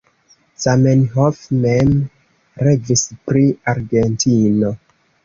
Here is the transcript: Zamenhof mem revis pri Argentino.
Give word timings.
Zamenhof 0.63 1.41
mem 1.65 1.91
revis 2.69 3.05
pri 3.29 3.45
Argentino. 3.75 4.73